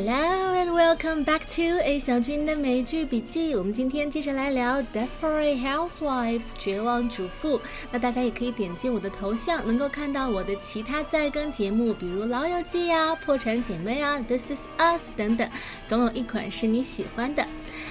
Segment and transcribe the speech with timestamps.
[0.00, 3.56] Hello and welcome back to A 小军的美剧笔记。
[3.56, 7.60] 我们今天接着来聊《Desperate Housewives》绝望主妇。
[7.90, 15.50] 那大家也可以点击我的头像，能够看到我的其他在更节目，比如《老友记》呀、《破产姐妹》啊、《This Is Us》等等，
[15.88, 17.44] 总有一款是你喜欢的。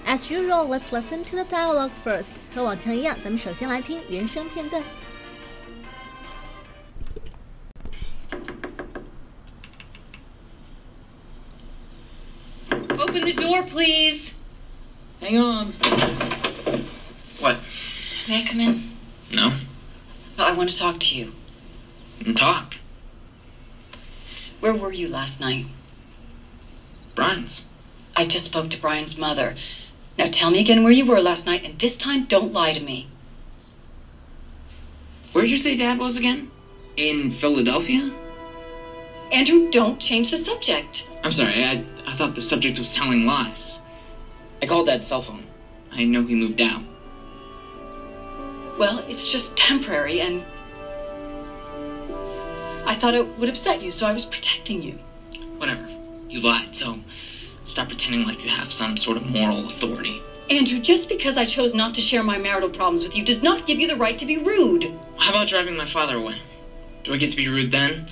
[0.06, 2.36] As usual, let's listen to the dialogue first。
[2.56, 4.82] 和往常一样，咱们首先来听原声片段。
[13.58, 14.36] Door, please.
[15.20, 15.72] Hang on.
[17.40, 17.58] What?
[18.28, 18.92] May I come in?
[19.32, 19.52] No.
[20.38, 21.34] Well, I want to talk to you.
[22.36, 22.78] Talk.
[24.60, 25.66] Where were you last night?
[27.16, 27.66] Brian's.
[28.16, 29.56] I just spoke to Brian's mother.
[30.20, 32.80] Now tell me again where you were last night, and this time don't lie to
[32.80, 33.08] me.
[35.34, 36.52] Where'd you say Dad was again?
[36.96, 38.12] In Philadelphia?
[39.32, 41.08] Andrew, don't change the subject.
[41.24, 43.82] I'm sorry, I, I thought the subject was telling lies.
[44.62, 45.46] I called Dad's cell phone.
[45.92, 46.82] I know he moved out.
[48.78, 50.46] Well, it's just temporary, and
[52.86, 55.00] I thought it would upset you, so I was protecting you.
[55.58, 55.88] Whatever.
[56.30, 57.00] You lied, so
[57.64, 60.22] stop pretending like you have some sort of moral authority.
[60.50, 63.68] Andrew, just because I chose not to share my marital problems with you does not
[63.68, 64.98] give you the right to be rude.
[65.18, 66.36] How about driving my father away?
[67.04, 68.08] Do I get to be rude then?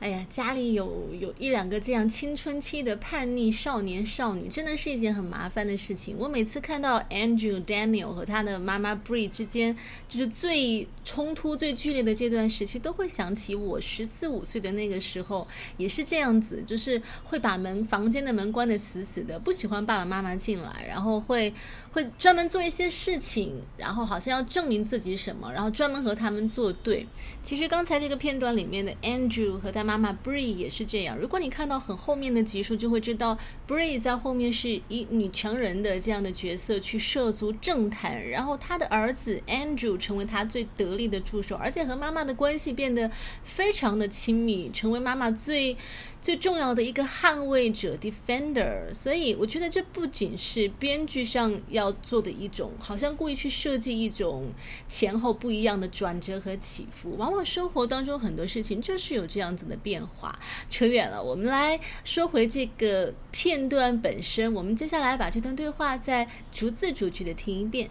[0.00, 6.16] 哎呀，家里有有一两个这样青春期的叛逆少年少女，真的是一件很麻烦的事情。
[6.18, 9.76] 我每次看到 Andrew Daniel 和他的妈妈 Bree 之间，
[10.08, 21.52] 就是最冲突最剧烈的这段时期，都会想起我十四五岁的那个时候，也是这样子，就是会把门房间的门关得死死的，不喜欢爸爸妈妈进来，然后会
[21.92, 27.06] 会专门做一些事情，然后好像要证明自己什么，然后专门和他们作对。
[27.42, 31.18] 其实刚才这个片段里面的 Andrew 和他妈妈 Bree 也是这样。
[31.18, 33.36] 如果你看到很后面的集数，就会知道
[33.66, 43.10] Bree 在后面是以女强人的这样的角色去涉足政坛，然后她的儿子 Andrew 成为她最得力的助手，而且和妈妈的关系变得
[43.42, 45.76] 非常的亲密，成为妈妈最
[46.20, 48.92] 最重要的一个捍卫者 defender。
[48.92, 54.52] 所以我觉得这不仅是编剧上要做的一种，好像故意去设计一种
[54.88, 57.16] 前后不一样的转折和起伏。
[57.16, 60.38] 往往生活当中很多事情就是有这样子的变化。
[60.68, 64.52] 扯远了，我们来说回这个片段本身。
[64.52, 67.90] 我们接下来把这段对话再逐字逐句的听一遍。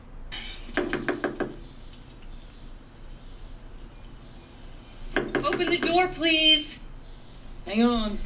[5.41, 6.77] Open the door, please.
[7.69, 8.17] Hang on.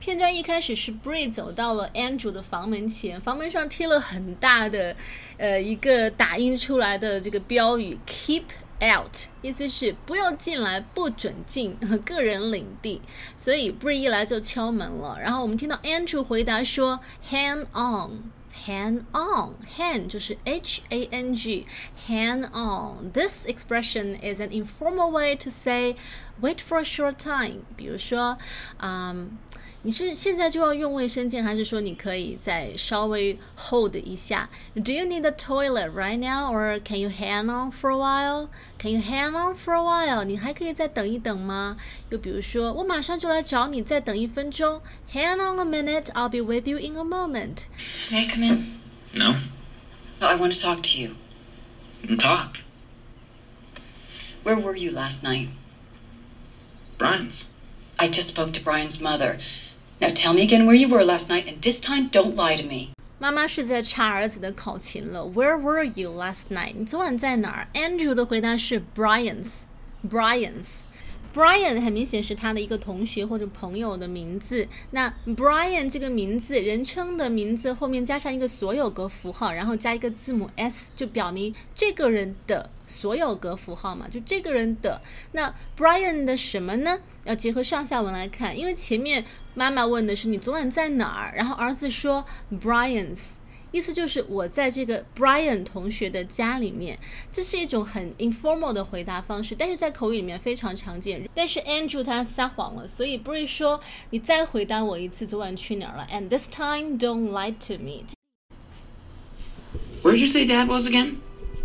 [0.00, 4.96] 片段一开始是 Bree 走到了 Andrew 的房门前，房门上贴了很大的，
[5.38, 8.42] 呃，一个打印出来的这个标语 “Keep
[8.80, 13.00] out”，意思是不要进来，不准进，个人领地。
[13.36, 16.98] 所以 Bree 一来就敲门了，然后我们听到 Andrew 回答说
[17.30, 18.32] “Hang on”。
[18.65, 21.65] Hang on, hang 就是 H A N G,
[22.07, 23.11] hang on.
[23.13, 25.95] This expression is an informal way to say
[26.41, 27.65] wait for a short time.
[27.77, 28.37] 比如说，
[28.79, 29.37] 嗯，
[29.83, 34.49] 你是现在就要用卫生间，还是说你可以再稍微 hold 一下？
[34.75, 38.49] Do you need a toilet right now, or can you hang on for a while?
[38.77, 40.23] Can you hang on for a while?
[40.23, 41.77] 你还可以再等一等吗？
[42.09, 44.81] 又比如说，我马上就来找你，再等一分钟。
[45.13, 47.63] Hang on a minute, I'll be with you in a moment.
[48.11, 48.79] May I come in?
[49.13, 49.35] No.
[50.19, 51.15] Well, I want to talk to you.
[52.17, 52.63] Talk.
[54.43, 55.49] Where were you last night?
[56.97, 57.47] Brian's.
[57.97, 59.39] I just spoke to Brian's mother.
[60.00, 62.66] Now tell me again where you were last night, and this time don't lie to
[62.66, 62.88] me.
[63.18, 65.20] 妈妈是在查儿子的考勤了。
[65.20, 66.74] Where were you last night？
[66.76, 69.60] 你昨晚在哪儿？Andrew 的回答是 Brian's。
[70.08, 70.80] Brian's。
[71.32, 74.68] Brian 很明显是他的一个同学或者朋友的名字。
[74.92, 85.00] 那 Brian 这个名字，人称的名字后面加上一个所有格符号，然后加一个字母 s，就表明这个人的所有格符号嘛，就这个人的。
[85.32, 87.00] 那 Brian 的什么呢？
[87.24, 92.25] 要结合上下文来看，因为前面妈妈问的是你昨晚在哪儿，然后儿子说
[92.61, 93.19] Brian's。
[93.71, 96.97] 意思就是我在这个 Brian 同学的家里面，
[97.31, 101.29] 这是一种很 informal 的回答方式，但是在口语里面非常常见。
[101.35, 103.79] 但是 Andrew 他撒谎了，所以 Bree 说
[104.09, 106.07] 你再回答我一次，昨晚去哪儿了？
[106.11, 108.05] And this time don't lie to me。
[110.01, 111.17] Where'd you say Dad was again?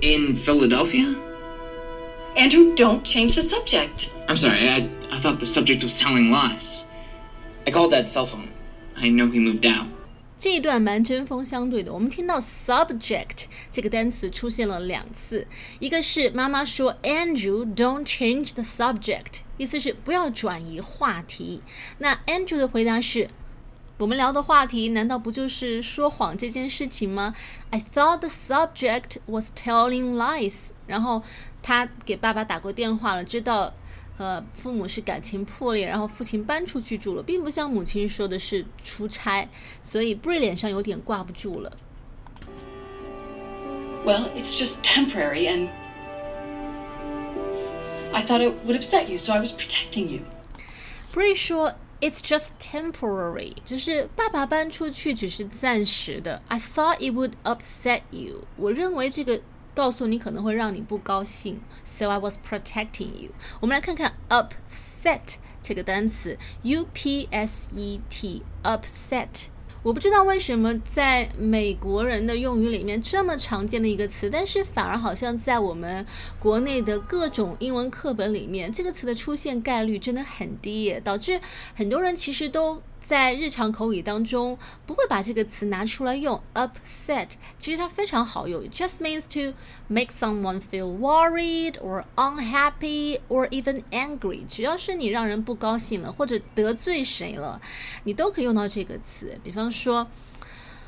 [0.02, 1.14] In Philadelphia?
[2.36, 4.10] Andrew, don't change the subject.
[4.28, 6.84] I'm sorry, I, I thought the subject was telling lies.
[7.65, 8.49] I called Dad's cell phone.
[8.95, 9.87] I know he moved out.
[10.37, 11.93] 这一段蛮针锋相对的。
[11.93, 15.45] 我们听到 subject 这个单词出现了两次，
[15.79, 21.61] 一个是妈妈说 Andrew don't change the subject，意思是不要转移话题。
[21.97, 23.29] 那 Andrew 的回答是。
[23.97, 27.35] 我们聊的话题难道不就是说谎这件事情吗
[27.69, 30.69] ？I thought the subject was telling lies。
[30.87, 31.21] 然后
[31.61, 33.73] 他给爸爸打过电话了，知道
[34.19, 39.49] 呃父母是感情破裂，然后父亲搬出去住了，并不像母亲说的是出差，
[39.81, 41.71] 所以 Brie 脸上有点挂不住了。
[44.05, 45.69] Well, it's just temporary, and
[48.13, 50.21] I thought it would upset you, so I was protecting you.
[51.11, 51.73] Brie 说。
[52.01, 56.41] It's just temporary，就是爸爸搬出去只是暂时的。
[56.47, 59.41] I thought it would upset you，我认为这个
[59.79, 63.29] 告诉你可能会让你不高兴，so I was protecting you。
[63.61, 69.45] 我们来看看 upset 这个单词，U P S E T，upset。
[69.81, 76.05] 我不知道为什么在美国人的用语里面这么常见的一个词，但是反而好像在我们
[76.37, 81.39] 国内的各种英文课本里面，这个词的出现概率真的很低，导致
[81.73, 82.81] 很多人其实都。
[83.09, 86.39] 在日常口语当中，不会把这个词拿出来用。
[86.53, 89.57] Upset，其实它非常好用，just means to
[89.87, 94.45] make someone feel worried or unhappy or even angry。
[94.45, 97.59] 只要是你让人不高兴了，或者得罪谁了，
[98.03, 99.39] 你都可以用到这个词。
[99.43, 100.05] 比方说，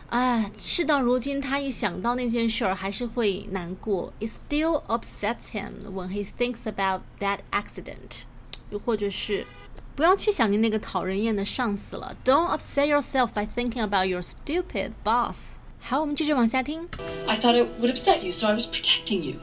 [0.09, 4.13] 啊，事到如今，他一想到那件事儿，还是会难过。
[4.19, 8.25] It still upsets him when he thinks about that accident。
[8.69, 9.47] 又或者是。
[9.94, 12.17] 不要去想念那个讨人厌的上司了。
[12.25, 15.56] Don't upset yourself by thinking about your stupid boss。
[15.81, 16.88] 好，我们继续往下听。
[17.26, 19.37] I thought it would upset you, so I was protecting you.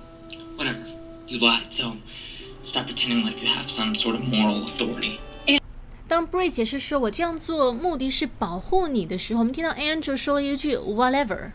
[0.57, 0.83] Whatever.
[1.25, 1.95] You lied, so
[2.61, 5.17] stop pretending like you have some sort of moral authority.
[6.07, 11.53] 当 Bray 解释说我这样做目的是保护你的时候，我们听到 Andrew 说了一句 Whatever。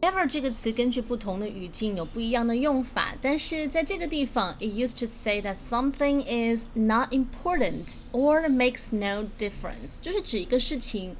[0.00, 11.16] Ever 这个词根据不同的语境有不一样的用法，但是在这个地方，it used to say that something is not important or makes no difference，就是指一个事情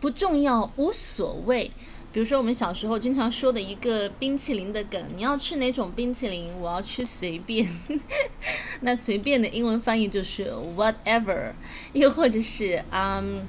[0.00, 1.70] 不重要、无所谓。
[2.12, 6.52] 比如说我们小时候经常说的一个冰淇淋的梗，你要吃哪种冰淇淋？
[6.60, 7.66] 我要吃随便。
[8.82, 11.52] 那随便的英文翻译就是 whatever，
[11.94, 13.46] 又或者是嗯。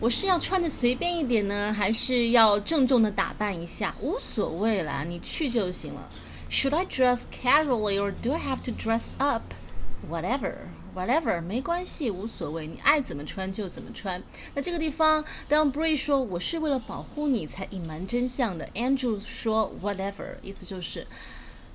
[0.00, 3.94] 我是要穿的随便一点呢，还是要郑重的打扮一下？
[4.00, 6.10] 无所谓啦，你去就行了。
[6.50, 9.42] Should I dress casually or do I have to dress up?
[10.10, 10.54] Whatever,
[10.94, 14.22] whatever，没关系，无所谓，你爱怎么穿就怎么穿。
[14.54, 21.06] 那这个地方，当 Bree 说我是为了保护你才隐瞒真相的，Andrew 说 whatever，意思就是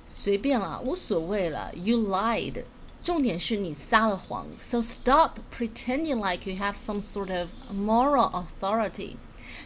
[0.06, 1.72] 随便了，无所谓了。
[1.74, 2.62] You lied。
[3.03, 9.17] 重点是你撒了谎，so stop pretending like you have some sort of moral authority。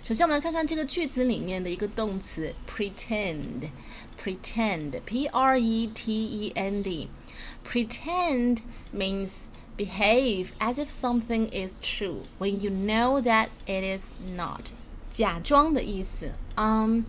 [0.03, 8.57] 首先，我们来看看这个句子里面的一个动词 pretend，pretend，p r e t e n d。pretend
[8.94, 9.47] means
[9.77, 14.71] behave as if something is true when you know that it is not。
[15.09, 16.33] 假装的意思。
[16.56, 17.03] 嗯，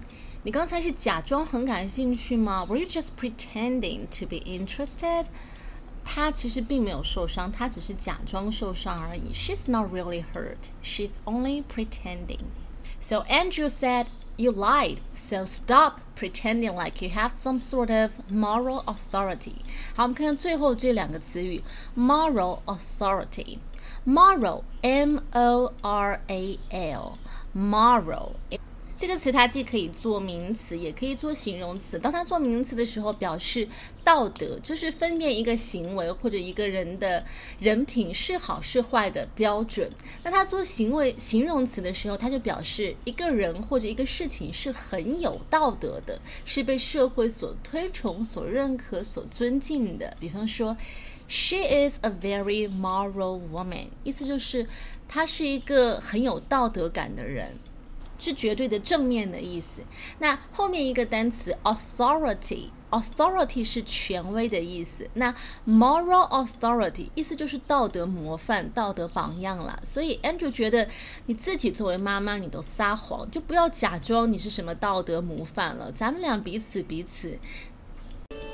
[0.45, 2.65] 你刚才是假装很感兴趣吗？
[2.69, 5.27] Were you just pretending to be interested？
[6.05, 9.33] 他其实并没有受伤，他只是假装受伤而已。
[9.33, 10.71] She's not really hurt.
[10.83, 12.41] She's only pretending.
[13.01, 14.07] So Andrew said,
[14.37, 19.57] You lied, so stop pretending like you have some sort of moral authority.
[19.95, 21.63] 好，我们看看最后这两个词语，
[21.95, 25.69] moral authority。moral, M-O-R-A-L,
[27.55, 28.31] moral.
[28.98, 32.00] 这个词它既可以做名词，也可以做形容词。
[32.00, 33.68] 当它做名词的时候，表示
[34.06, 37.24] 道德，就是分辨一个行为或者一个人的
[37.60, 39.92] 人品是好是坏的标准。
[40.24, 50.16] 那它做行为形容词的时候，它就表示一个人或者一个事情是很有道德的，是被社会所推崇、所认可、所尊敬的。
[50.22, 50.78] 比方说
[51.28, 54.66] ，She is a very moral woman，意思就是
[55.08, 57.58] 她是一个很有道德感的人。
[58.18, 59.82] 是绝对的正面的意思。
[60.20, 65.08] 那后面一个单词 authority，authority 是权威的意思。
[65.16, 65.34] 那
[65.68, 69.80] moral authority 意思就是道德模范、道德榜样了。
[69.84, 70.88] 所以 Andrew 觉得
[71.26, 75.92] 你自己作为妈妈，你都撒谎，就不要假装你是什么道德模范了。
[75.92, 77.38] 咱们俩彼此彼此。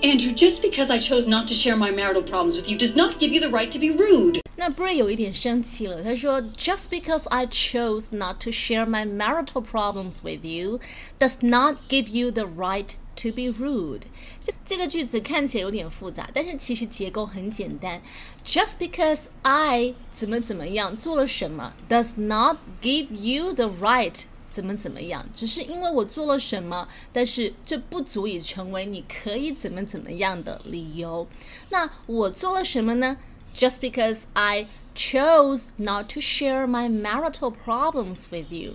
[0.02, 3.20] Andrew, just because I chose not to share my marital problems with you does not
[3.20, 4.42] give you the right to be rude.
[4.62, 10.80] 那 Bray 有一点生气了，他说：“Just because I chose not to share my marital problems with you
[11.18, 14.04] does not give you the right to be rude。”
[14.40, 18.04] 这这个句子看起来有点复杂，但是其实结构很简单。
[18.46, 31.28] Just because I 怎么怎么样做了什么，does not give you the right 怎么怎么样，只是因为我做了什么，但是这不足以成为你可以怎么怎么样的理由。
[31.72, 33.18] 那我做了什么呢
[33.55, 38.75] ？Just because I chose not to share my marital problems with you.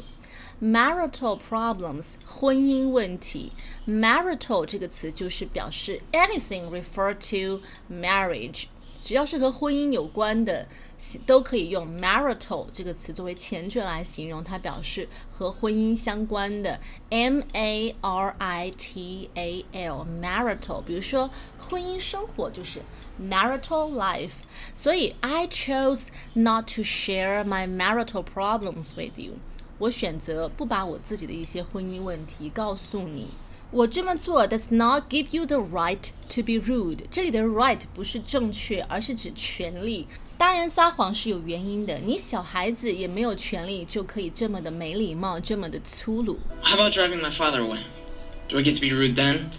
[0.60, 3.51] Marital problems，婚姻问题。
[3.88, 8.65] Marital 这个词就是表示 anything refer to marriage，
[9.00, 10.67] 只要是和婚姻有关的，
[11.25, 16.79] 都可以用 marital 这个词作为前缀来形容，它表示和婚姻相关的。
[17.10, 21.27] M A R I T A L，marital，比如说
[21.58, 22.84] 婚姻生活就是
[23.20, 24.43] marital life。
[24.74, 29.34] 所以 I chose not to share my marital problems with you。
[29.77, 33.29] 我选择不把我自己的一些婚姻问题告诉你。
[33.72, 37.00] 我这么做 does not give you the right to be rude。
[37.10, 40.08] 这里的 right 不是正确，而是指权利。
[40.38, 46.38] 大人撒谎是有原因的，你小孩子也没有权利就可以这么的没礼貌，这么的粗鲁。
[46.62, 47.79] How about driving my father away?
[48.50, 49.50] Do I get to be rude then?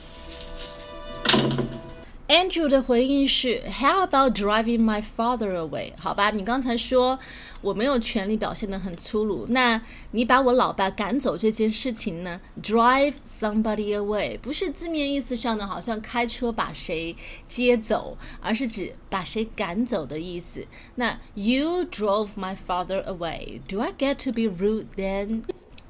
[2.27, 5.93] Andrew 的回应是 How about driving my father away？
[5.97, 7.17] 好吧，你刚才说
[7.61, 9.81] 我没有权利表现得很粗鲁，那
[10.11, 17.15] 你把我老爸赶走这件事情呢？Drive somebody away 不是字面意思上的好像开车把谁
[17.47, 20.67] 接走，而是指把谁赶走的意思。
[20.95, 23.61] 那 You drove my father away.
[23.69, 25.43] Do I get to be rude then?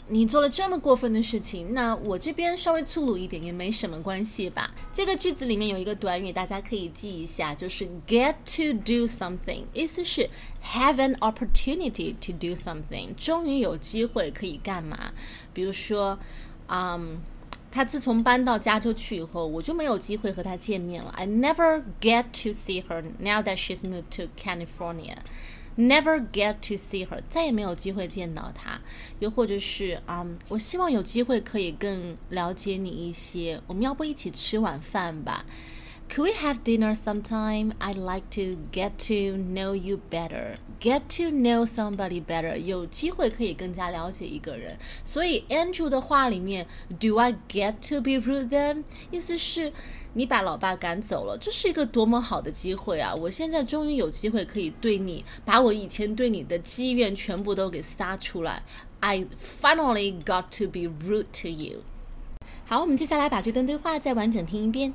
[0.10, 4.74] 你做了这么过分的事情，那我这边稍微粗鲁一点也没什么关系吧？
[4.94, 10.30] 这个句子里面有一个短语，大家可以记一下，就是 get to do something，意思是
[10.64, 15.12] have an opportunity to do something，终于有机会可以干嘛？
[15.54, 16.18] 比如说，
[16.70, 17.20] 嗯，
[17.70, 21.12] 他自从搬到加州去以后，我就没有机会和他见面了。
[21.18, 25.18] I never get to see her now that she's moved to California。
[25.78, 28.82] Never get to see her，再也没有机会见到她。
[29.20, 33.62] 又或者是，嗯，我希望有机会可以更了解你一些。
[33.68, 35.46] 我们要不一起吃晚饭吧
[36.10, 37.74] ？Could we have dinner sometime?
[37.80, 40.58] I'd like to get to know you better.
[40.80, 44.80] Get to know somebody better，有机会可以更加了解一个人。
[45.06, 46.66] 所以 Andrew 的话里面
[47.00, 48.84] ，Do I get to be rude then？
[49.12, 49.72] 意思是。
[50.17, 53.15] 你把老爸赶走了，这是一个多么好的机会啊！
[53.15, 58.63] 我现在终于有机会可以对你，把我以前对你的积怨全部都给撒出来。
[59.01, 61.81] I finally got to be rude to you。
[62.67, 64.95] 好，我们接下来把这段对话再完整听一遍。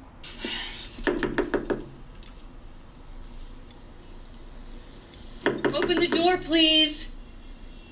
[5.74, 7.08] Open the door, please.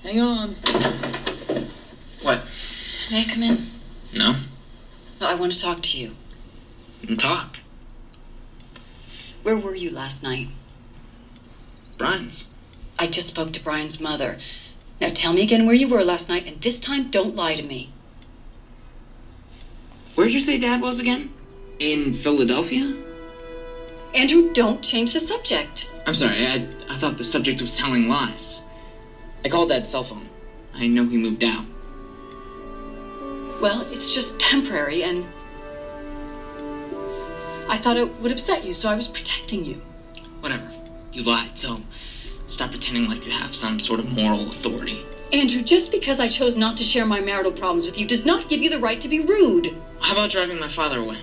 [0.03, 0.55] Hang on.
[2.23, 2.39] What?
[3.11, 3.57] May I come in?
[4.13, 4.35] No.
[5.19, 6.11] I want to talk to you.
[7.08, 7.60] And talk.
[9.42, 10.48] Where were you last night?
[11.98, 12.50] Brian's.
[12.98, 14.38] I just spoke to Brian's mother.
[15.00, 17.62] Now tell me again where you were last night, and this time don't lie to
[17.62, 17.90] me.
[20.14, 21.32] Where'd you say Dad was again?
[21.78, 22.94] In Philadelphia?
[24.14, 25.90] Andrew, don't change the subject.
[26.06, 28.62] I'm sorry, I, I thought the subject was telling lies.
[29.44, 30.28] I called Dad's cell phone.
[30.74, 31.64] I know he moved out.
[33.62, 35.26] Well, it's just temporary, and
[37.70, 39.80] I thought it would upset you, so I was protecting you.
[40.40, 40.68] Whatever.
[41.12, 41.80] You lied, so
[42.46, 45.06] stop pretending like you have some sort of moral authority.
[45.32, 48.48] Andrew, just because I chose not to share my marital problems with you does not
[48.48, 49.72] give you the right to be rude.
[50.00, 51.18] How about driving my father away?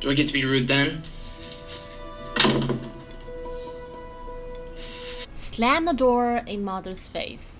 [0.00, 1.02] Do I get to be rude then?
[5.32, 7.53] Slam the door in mother's face.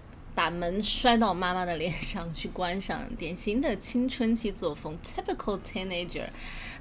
[0.44, 6.28] 把门摔到妈妈的脸上去关上，典型的青春期作风，typical teenager。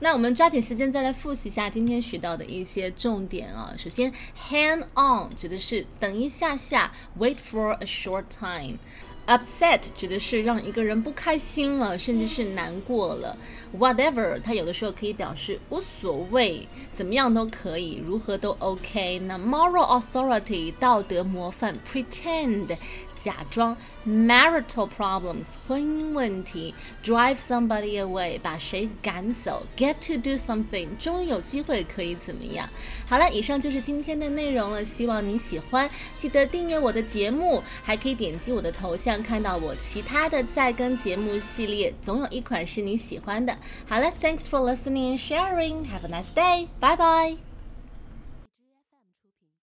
[0.02, 3.74] 那我们抓紧时间再来复习一下今天学到的一些重点啊。
[3.78, 4.12] 首先
[4.50, 8.78] ，hang on 指的是等一下下，wait for a short time。
[9.26, 13.38] Upset 指的是让一个人不开心了，甚至是难过了。
[13.80, 19.20] Whatever 它有的时候可以表示无所谓，怎么样都可以，如何都 OK。
[19.20, 22.78] 那 Moral authority 道德模范，Pretend
[23.16, 32.70] 假装，Marital problems 婚姻问题，Drive somebody away 把谁赶走，Get to do something 终于有机会可以怎么样。
[33.08, 39.13] 好了，以上就是今天的内容了，希望你喜欢，记得订阅我的节目，还可以点击我的头像。
[39.22, 43.56] 看到我其他的在更节目系列，总有一款是你喜欢的。
[43.88, 45.86] 好了，Thanks for listening and sharing.
[45.86, 46.68] Have a nice day.
[46.80, 47.53] Bye bye.